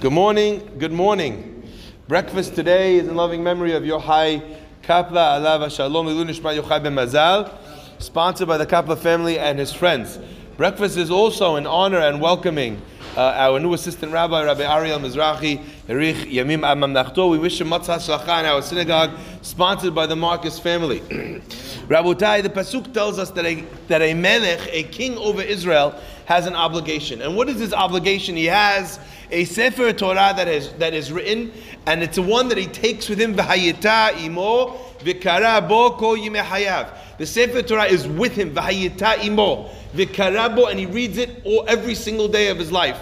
[0.00, 0.76] Good morning.
[0.78, 1.68] Good morning.
[2.06, 7.52] Breakfast today is in loving memory of Yochai Kapla Alav Shalom Ilunishma Yochai Ben Mazal,
[7.98, 10.20] sponsored by the Kapla family and his friends.
[10.56, 12.80] Breakfast is also in honor and welcoming
[13.16, 17.28] uh, our new assistant rabbi, Rabbi Ariel Mizrahi, Erich Yamim Amam Nachto.
[17.28, 19.10] We wish him matzah shalacha in our synagogue,
[19.42, 21.02] sponsored by the Marcus family.
[21.88, 25.94] Rabotai, the pasuk tells us that a that a melech, a king over Israel,
[26.26, 27.22] has an obligation.
[27.22, 28.36] And what is his obligation?
[28.36, 29.00] He has
[29.30, 31.50] a sefer Torah that is that is written,
[31.86, 33.34] and it's the one that he takes with him.
[33.34, 36.90] V'hayita imo v'kara bo ko hayav.
[37.16, 38.54] The sefer Torah is with him.
[38.54, 42.98] V'hayita imo v'kara bo, and he reads it all, every single day of his life.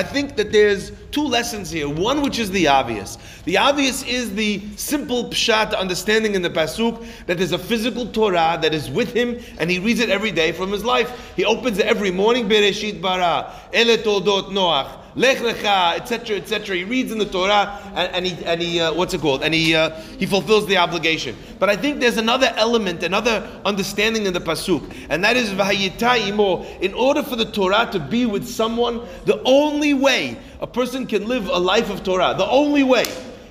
[0.00, 1.86] I think that there's two lessons here.
[1.86, 3.18] One, which is the obvious.
[3.44, 8.58] The obvious is the simple pshat understanding in the pasuk that there's a physical Torah
[8.62, 11.34] that is with him, and he reads it every day from his life.
[11.36, 12.48] He opens it every morning.
[12.48, 14.99] Bereshit bara, ele toldot noach.
[15.16, 16.76] Lech lecha, etc., etc.
[16.76, 19.42] He reads in the Torah and, and he, and he uh, what's it called?
[19.42, 21.36] And he, uh, he fulfills the obligation.
[21.58, 26.28] But I think there's another element, another understanding in the pasuk, and that is v'hayita
[26.28, 26.64] imo.
[26.80, 31.26] In order for the Torah to be with someone, the only way a person can
[31.26, 33.06] live a life of Torah, the only way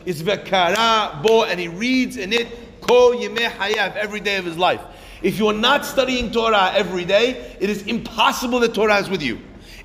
[0.06, 2.48] is v'kara bo, and he reads in it
[2.82, 4.82] ko hayav every day of his life.
[5.22, 9.22] If you are not studying Torah every day, it is impossible that Torah is with
[9.22, 9.40] you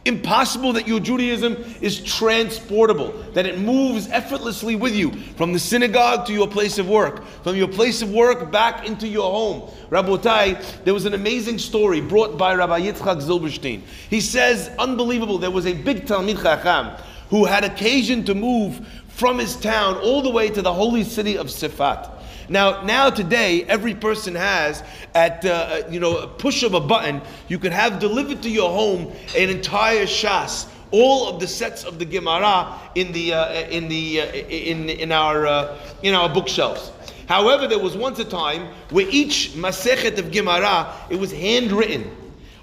[0.04, 6.26] impossible that your Judaism is transportable, that it moves effortlessly with you from the synagogue
[6.26, 9.70] to your place of work, from your place of work back into your home.
[9.90, 13.80] Rabotai, there was an amazing story brought by Rabbi Yitzchak Zilberstein.
[14.10, 19.38] He says, unbelievable, there was a big Talmid Chacham who had occasion to move from
[19.38, 22.10] his town all the way to the holy city of Tzefat.
[22.48, 24.82] Now, now today, every person has
[25.14, 28.50] at uh, uh, you know a push of a button, you can have delivered to
[28.50, 33.68] your home an entire shas, all of the sets of the Gemara in the uh,
[33.68, 36.90] in the uh, in in our uh, in our bookshelves.
[37.26, 42.10] However, there was once a time where each masechet of Gemara it was handwritten.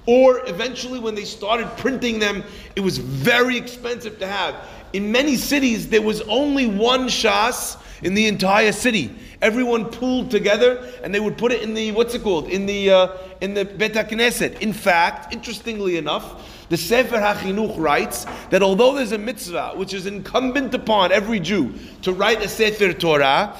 [0.07, 2.43] Or eventually, when they started printing them,
[2.75, 4.55] it was very expensive to have.
[4.93, 9.15] In many cities, there was only one shas in the entire city.
[9.41, 12.91] Everyone pooled together, and they would put it in the what's it called in the
[12.91, 13.07] uh,
[13.41, 14.59] in the Bet Knesset.
[14.61, 20.05] In fact, interestingly enough, the Sefer HaChinuch writes that although there's a mitzvah which is
[20.05, 21.73] incumbent upon every Jew
[22.03, 23.57] to write a Sefer Torah,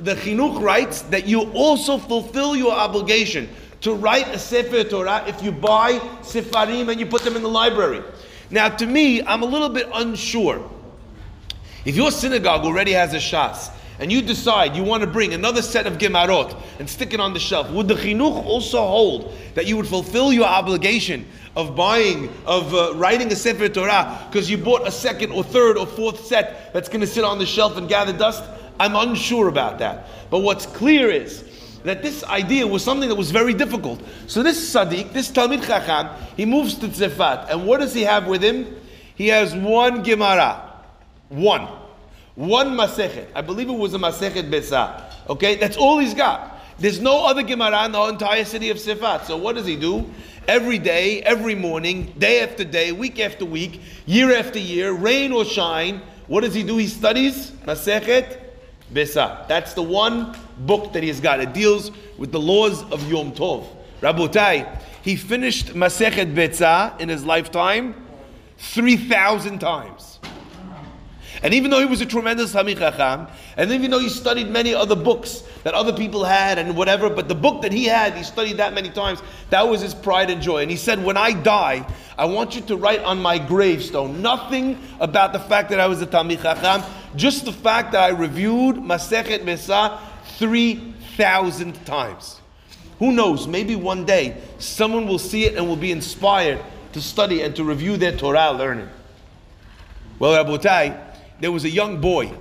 [0.00, 3.48] the Chinuch writes that you also fulfill your obligation
[3.80, 7.48] to write a Sefer Torah if you buy Sefarim and you put them in the
[7.48, 8.02] library.
[8.50, 10.70] Now, to me, I'm a little bit unsure.
[11.84, 15.62] If your synagogue already has a shas, and you decide you want to bring another
[15.62, 19.66] set of Gemarot and stick it on the shelf, would the Chinuch also hold that
[19.66, 24.58] you would fulfill your obligation of buying, of uh, writing a Sefer Torah because you
[24.58, 27.76] bought a second or third or fourth set that's going to sit on the shelf
[27.76, 28.42] and gather dust?
[28.80, 30.08] I'm unsure about that.
[30.30, 31.44] But what's clear is
[31.84, 34.00] that this idea was something that was very difficult.
[34.26, 37.50] So this Tzaddik, this Talmid Chacham, he moves to Tzefat.
[37.50, 38.74] And what does he have with him?
[39.14, 40.71] He has one Gemara.
[41.32, 41.66] One.
[42.34, 43.28] One Masechet.
[43.34, 45.10] I believe it was a Masechet Besa.
[45.30, 46.60] Okay, that's all he's got.
[46.78, 49.24] There's no other Gemara in the entire city of Tzefat.
[49.24, 50.04] So what does he do?
[50.46, 55.46] Every day, every morning, day after day, week after week, year after year, rain or
[55.46, 56.76] shine, what does he do?
[56.76, 58.38] He studies Masechet
[58.92, 59.46] Besa.
[59.48, 61.40] That's the one book that he's got.
[61.40, 63.66] It deals with the laws of Yom Tov.
[64.02, 67.94] Rabotai, he finished Masechet Besa in his lifetime
[68.58, 70.18] 3,000 times.
[71.42, 73.26] And even though he was a tremendous Talmid Chacham,
[73.56, 77.26] and even though he studied many other books that other people had and whatever, but
[77.26, 79.20] the book that he had, he studied that many times,
[79.50, 80.62] that was his pride and joy.
[80.62, 81.84] And he said, When I die,
[82.16, 86.00] I want you to write on my gravestone nothing about the fact that I was
[86.00, 89.98] a Talmid Chacham, just the fact that I reviewed Masechet Besa
[90.38, 92.40] 3,000 times.
[93.00, 96.60] Who knows, maybe one day someone will see it and will be inspired
[96.92, 98.88] to study and to review their Torah learning.
[100.20, 101.11] Well, Rabotai,
[101.42, 102.32] there was a young boy,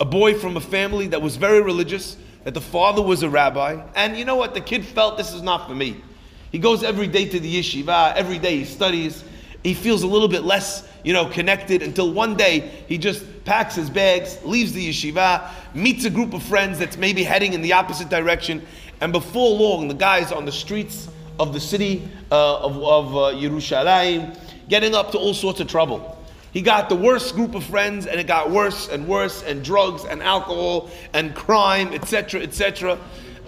[0.00, 3.80] a boy from a family that was very religious, that the father was a rabbi,
[3.94, 4.52] and you know what?
[4.52, 6.02] The kid felt this is not for me.
[6.50, 9.22] He goes every day to the yeshiva, every day he studies.
[9.62, 13.76] He feels a little bit less, you know, connected until one day he just packs
[13.76, 17.72] his bags, leaves the yeshiva, meets a group of friends that's maybe heading in the
[17.74, 18.66] opposite direction,
[19.00, 21.08] and before long, the guy's on the streets
[21.38, 24.36] of the city uh, of, of uh, Yerushalayim,
[24.68, 26.17] getting up to all sorts of trouble.
[26.52, 30.04] He got the worst group of friends, and it got worse and worse, and drugs
[30.04, 32.98] and alcohol and crime, etc., etc.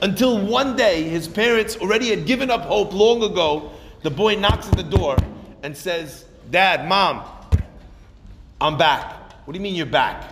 [0.02, 3.72] Until one day, his parents already had given up hope long ago.
[4.02, 5.16] The boy knocks at the door
[5.62, 7.22] and says, Dad, Mom,
[8.60, 9.14] I'm back.
[9.44, 10.24] What do you mean you're back?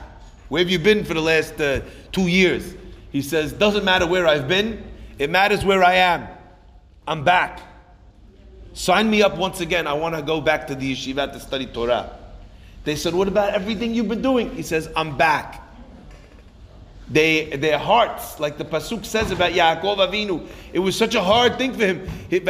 [0.48, 1.80] Where have you been for the last uh,
[2.12, 2.74] two years?
[3.10, 4.84] He says, Doesn't matter where I've been,
[5.18, 6.28] it matters where I am.
[7.06, 7.60] I'm back.
[8.74, 9.86] Sign me up once again.
[9.86, 12.16] I want to go back to the yeshiva to study Torah.
[12.84, 14.54] They said, What about everything you've been doing?
[14.54, 15.62] He says, I'm back.
[17.10, 21.56] They, their hearts, like the Pasuk says about Yaakov Avinu, it was such a hard
[21.56, 22.06] thing for him.
[22.28, 22.42] His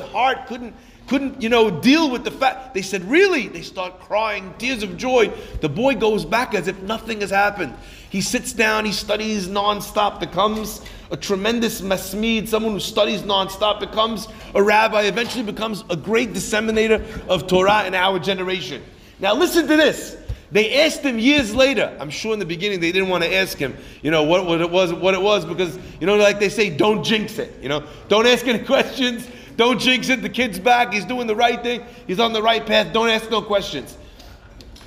[0.00, 0.74] heart couldn't
[1.08, 2.74] couldn't, you know, deal with the fact.
[2.74, 3.48] They said, Really?
[3.48, 5.32] They start crying, tears of joy.
[5.60, 7.74] The boy goes back as if nothing has happened.
[8.10, 14.28] He sits down, he studies nonstop, becomes a tremendous masmid, someone who studies nonstop, becomes
[14.54, 18.82] a rabbi, eventually becomes a great disseminator of Torah in our generation.
[19.18, 20.16] Now, listen to this.
[20.52, 21.96] They asked him years later.
[21.98, 24.60] I'm sure in the beginning they didn't want to ask him, you know, what, what
[24.60, 27.60] it was, what it was, because you know, like they say, don't jinx it.
[27.60, 29.28] You know, don't ask any questions.
[29.56, 30.22] Don't jinx it.
[30.22, 30.92] The kid's back.
[30.92, 31.84] He's doing the right thing.
[32.06, 32.92] He's on the right path.
[32.92, 33.96] Don't ask no questions.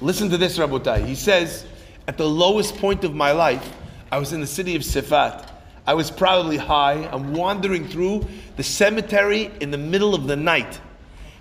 [0.01, 1.05] Listen to this, Rabotai.
[1.05, 1.65] He says,
[2.07, 3.67] at the lowest point of my life,
[4.11, 5.49] I was in the city of Tzefat.
[5.85, 7.09] I was probably high.
[7.11, 10.79] I'm wandering through the cemetery in the middle of the night.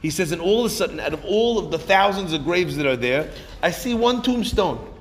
[0.01, 2.77] He says, and all of a sudden, out of all of the thousands of graves
[2.77, 3.31] that are there,
[3.63, 4.95] I see one tombstone.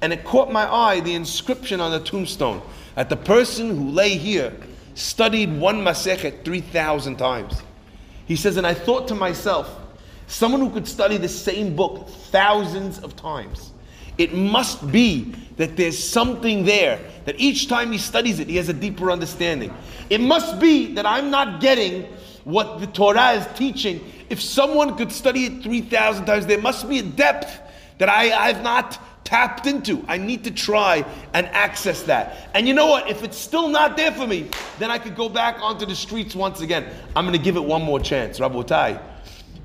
[0.00, 2.62] And it caught my eye, the inscription on the tombstone,
[2.94, 4.52] that the person who lay here
[4.94, 7.62] studied one Masechet 3,000 times.
[8.26, 9.80] He says, and I thought to myself,
[10.26, 13.72] someone who could study the same book thousands of times,
[14.16, 18.68] it must be that there's something there, that each time he studies it, he has
[18.68, 19.74] a deeper understanding.
[20.10, 22.04] It must be that I'm not getting
[22.44, 24.00] what the Torah is teaching.
[24.30, 27.60] If someone could study it 3,000 times, there must be a depth
[27.98, 30.04] that I, I've not tapped into.
[30.06, 32.50] I need to try and access that.
[32.54, 33.10] And you know what?
[33.10, 36.34] If it's still not there for me, then I could go back onto the streets
[36.34, 36.86] once again.
[37.16, 38.38] I'm going to give it one more chance.
[38.38, 39.00] Rabotai,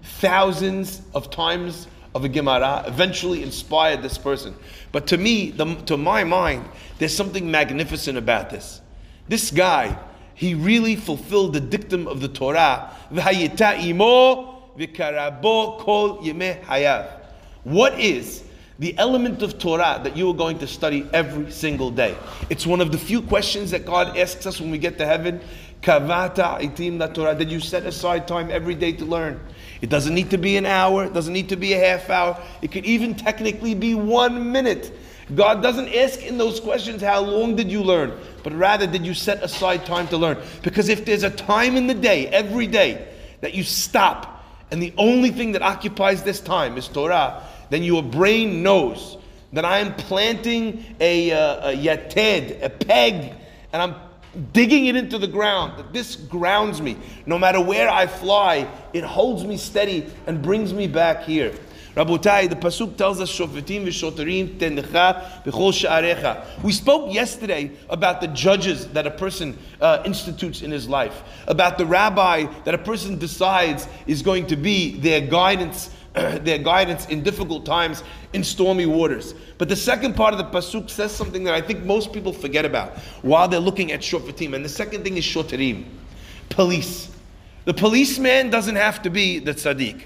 [0.01, 4.55] thousands of times of a Gemara eventually inspired this person.
[4.91, 6.67] But to me, the, to my mind,
[6.97, 8.81] there's something magnificent about this.
[9.27, 9.97] This guy,
[10.33, 12.95] he really fulfilled the dictum of the Torah.
[17.63, 18.43] What is
[18.79, 22.15] the element of Torah that you are going to study every single day.
[22.49, 25.41] It's one of the few questions that God asks us when we get to heaven.
[25.81, 27.35] Kavata itim la Torah.
[27.35, 29.39] Did you set aside time every day to learn?
[29.81, 31.05] It doesn't need to be an hour.
[31.05, 32.41] It doesn't need to be a half hour.
[32.61, 34.97] It could even technically be one minute.
[35.35, 38.17] God doesn't ask in those questions, how long did you learn?
[38.43, 40.37] But rather, did you set aside time to learn?
[40.63, 43.07] Because if there's a time in the day, every day,
[43.41, 48.03] that you stop, and the only thing that occupies this time is Torah, then your
[48.03, 49.17] brain knows
[49.53, 53.33] that I am planting a, uh, a yated, a peg,
[53.73, 53.95] and I'm
[54.53, 56.97] digging it into the ground, that this grounds me.
[57.25, 61.53] No matter where I fly, it holds me steady and brings me back here.
[61.95, 68.27] Rabotai, the pasuk tells us, "Shofetim v'shoterim tenecha b'chol sha'arecha." We spoke yesterday about the
[68.27, 73.17] judges that a person uh, institutes in his life, about the rabbi that a person
[73.17, 78.03] decides is going to be their guidance their guidance in difficult times
[78.33, 79.35] in stormy waters.
[79.57, 82.65] But the second part of the pasuk says something that I think most people forget
[82.65, 84.53] about while they're looking at shofetim.
[84.53, 85.85] And the second thing is shoterim,
[86.49, 87.11] police.
[87.65, 90.05] The policeman doesn't have to be the tzaddik.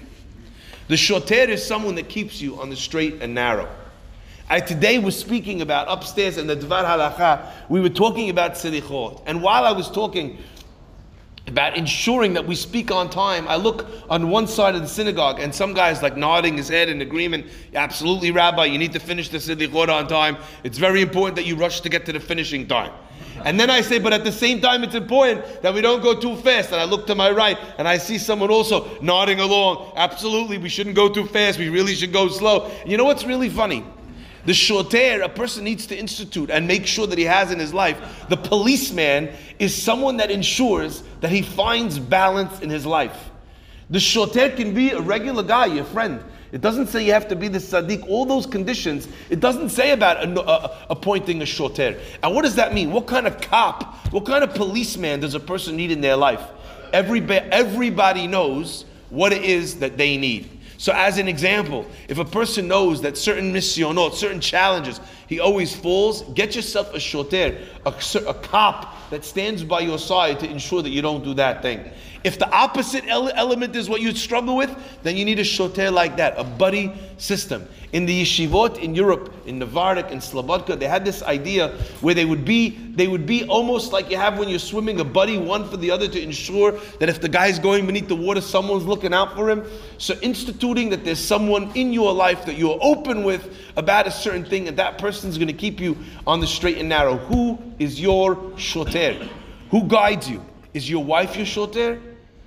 [0.88, 3.68] The shoter is someone that keeps you on the straight and narrow.
[4.50, 9.22] I today was speaking about upstairs in the Dvar Halacha, we were talking about Selichot.
[9.24, 10.36] And while I was talking,
[11.46, 13.46] about ensuring that we speak on time.
[13.48, 16.88] I look on one side of the synagogue and some guy's like nodding his head
[16.88, 17.46] in agreement.
[17.74, 20.38] Absolutely, Rabbi, you need to finish the Selichot on time.
[20.62, 22.92] It's very important that you rush to get to the finishing time.
[23.44, 26.18] And then I say, but at the same time, it's important that we don't go
[26.18, 26.72] too fast.
[26.72, 29.92] And I look to my right and I see someone also nodding along.
[29.96, 31.58] Absolutely, we shouldn't go too fast.
[31.58, 32.70] We really should go slow.
[32.86, 33.84] You know what's really funny?
[34.46, 37.72] The shoter, a person needs to institute and make sure that he has in his
[37.72, 38.26] life.
[38.28, 43.30] The policeman is someone that ensures that he finds balance in his life.
[43.90, 46.22] The shoter can be a regular guy, your friend.
[46.52, 48.08] It doesn't say you have to be the tzaddik.
[48.08, 51.98] All those conditions, it doesn't say about a, a, appointing a shoter.
[52.22, 52.92] And what does that mean?
[52.92, 56.42] What kind of cop, what kind of policeman does a person need in their life?
[56.92, 60.48] Everybody, everybody knows what it is that they need.
[60.76, 65.74] So, as an example, if a person knows that certain nisyonot, certain challenges, he always
[65.74, 67.94] falls, get yourself a shoter, a,
[68.26, 71.90] a cop that stands by your side to ensure that you don't do that thing.
[72.24, 75.90] If the opposite ele- element is what you struggle with, then you need a shoter
[75.90, 77.68] like that, a buddy system.
[77.92, 81.68] In the yeshivot in Europe, in Novardok and Slobodka, they had this idea
[82.00, 85.04] where they would be they would be almost like you have when you're swimming, a
[85.04, 88.40] buddy one for the other to ensure that if the guy's going beneath the water,
[88.40, 89.64] someone's looking out for him.
[89.98, 94.44] So instituting that there's someone in your life that you're open with about a certain
[94.44, 97.16] thing, and that person's going to keep you on the straight and narrow.
[97.16, 99.28] Who is your shoter?
[99.70, 100.44] Who guides you?
[100.72, 102.00] Is your wife your shoter?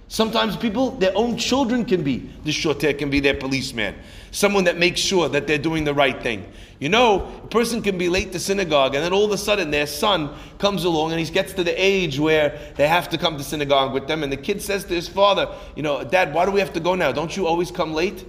[0.10, 3.96] Sometimes people, their own children can be the shoter, can be their policeman.
[4.32, 6.50] Someone that makes sure that they're doing the right thing.
[6.80, 9.72] You know, a person can be late to synagogue and then all of a sudden
[9.72, 13.38] their son comes along and he gets to the age where they have to come
[13.38, 16.46] to synagogue with them and the kid says to his father, you know, Dad, why
[16.46, 17.12] do we have to go now?
[17.12, 18.24] Don't you always come late?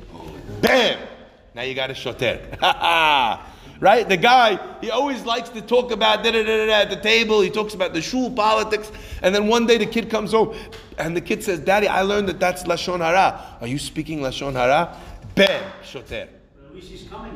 [0.63, 0.99] Bam!
[1.55, 2.41] Now you got a shoter.
[3.81, 4.09] right?
[4.09, 7.41] The guy, he always likes to talk about da da da da at the table.
[7.43, 8.91] He talks about the shul politics.
[9.23, 10.57] And then one day the kid comes home
[10.99, 13.57] and the kid says, Daddy, I learned that that's Lashon Hara.
[13.61, 14.97] Are you speaking Lashon Hara?
[15.35, 16.29] Bam, shoter.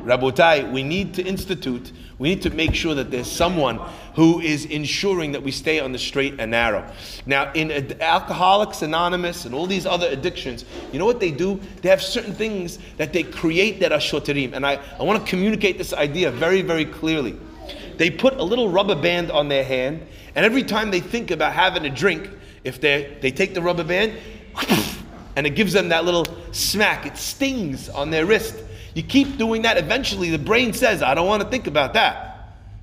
[0.03, 3.79] Rabotai, we need to institute, we need to make sure that there's someone
[4.15, 6.89] who is ensuring that we stay on the straight and narrow.
[7.25, 11.59] Now, in Ad- Alcoholics Anonymous and all these other addictions, you know what they do?
[11.81, 14.53] They have certain things that they create that are shoterim.
[14.53, 17.37] And I, I want to communicate this idea very, very clearly.
[17.97, 20.05] They put a little rubber band on their hand,
[20.35, 22.29] and every time they think about having a drink,
[22.63, 24.13] if they they take the rubber band,
[25.35, 28.55] and it gives them that little smack, it stings on their wrist.
[28.93, 32.29] You keep doing that, eventually the brain says, I don't want to think about that.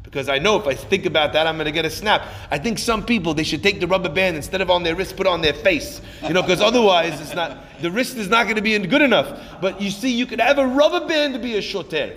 [0.03, 2.27] Because I know if I think about that, I'm going to get a snap.
[2.51, 5.17] I think some people, they should take the rubber band instead of on their wrist,
[5.17, 6.01] put it on their face.
[6.27, 9.61] You know, because otherwise it's not, the wrist is not going to be good enough.
[9.61, 12.17] But you see, you could have a rubber band to be a shoter.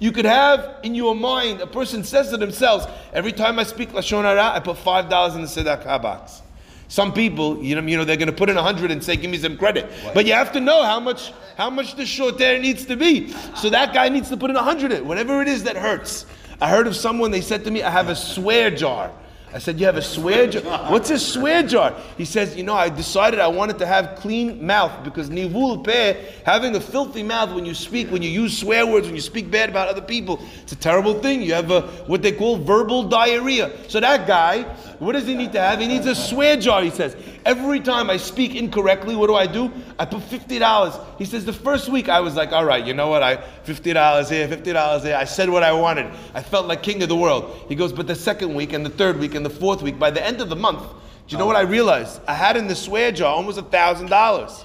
[0.00, 3.90] You could have in your mind, a person says to themselves, every time I speak
[3.92, 6.42] Lashon Hara, I put $5 in the tzedakah box.
[6.90, 9.14] Some people, you know, you know, they're going to put in a hundred and say,
[9.14, 12.58] "Give me some credit," but you have to know how much how much the shoter
[12.58, 13.30] needs to be.
[13.54, 16.26] So that guy needs to put in a hundred, whatever it is that hurts.
[16.60, 17.30] I heard of someone.
[17.30, 19.12] They said to me, "I have a swear jar."
[19.52, 20.62] I said, You have a swear jar?
[20.90, 21.94] What's a swear jar?
[22.16, 26.14] He says, You know, I decided I wanted to have clean mouth because nivul peh,
[26.46, 29.50] having a filthy mouth when you speak, when you use swear words, when you speak
[29.50, 31.42] bad about other people, it's a terrible thing.
[31.42, 33.72] You have a what they call verbal diarrhea.
[33.88, 34.64] So that guy,
[35.00, 35.80] what does he need to have?
[35.80, 37.16] He needs a swear jar, he says.
[37.46, 39.72] Every time I speak incorrectly, what do I do?
[39.98, 41.18] I put $50.
[41.18, 43.22] He says, The first week I was like, All right, you know what?
[43.22, 45.16] I $50 here, $50 there.
[45.16, 46.12] I said what I wanted.
[46.34, 47.64] I felt like king of the world.
[47.66, 50.10] He goes, But the second week and the third week and the fourth week, by
[50.10, 52.20] the end of the month, do you know what I realized?
[52.28, 54.64] I had in the swear jar almost a thousand dollars.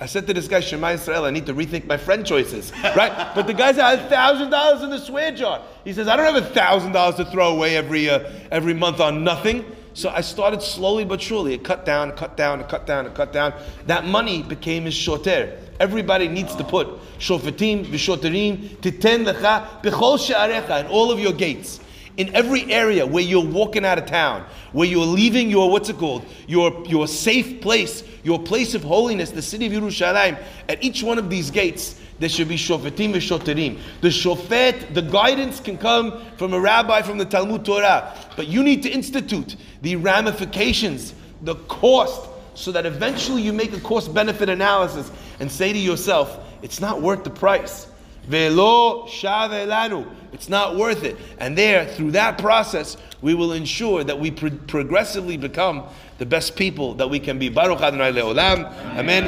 [0.00, 3.34] I said to this guy, Shema Israel, I need to rethink my friend choices, right?
[3.34, 5.62] but the guy said, I had thousand dollars in the swear jar.
[5.84, 8.98] He says, I don't have a thousand dollars to throw away every uh, every month
[9.00, 9.64] on nothing.
[9.92, 11.52] So I started slowly but surely.
[11.52, 13.52] It cut down, cut down, cut down, cut down.
[13.86, 15.58] That money became his shoter.
[15.78, 16.88] Everybody needs to put
[17.18, 21.80] shofetim, v'shoterim, titen lecha, b'chol she'arecha, in all of your gates.
[22.16, 25.96] In every area where you're walking out of town, where you're leaving your, what's it
[25.96, 31.02] called, your, your safe place, your place of holiness, the city of Yerushalayim, at each
[31.02, 33.78] one of these gates, there should be shofetim v'shoterim.
[34.02, 38.62] The shofet, the guidance can come from a rabbi from the Talmud Torah, but you
[38.62, 44.50] need to institute the ramifications, the cost, so that eventually you make a cost benefit
[44.50, 47.86] analysis and say to yourself, it's not worth the price.
[48.30, 50.06] Velo lanu.
[50.32, 51.16] It's not worth it.
[51.38, 55.84] And there, through that process, we will ensure that we pro- progressively become
[56.18, 57.48] the best people that we can be.
[57.48, 58.72] Baruch Adonai Leolam.
[58.96, 59.24] Amen.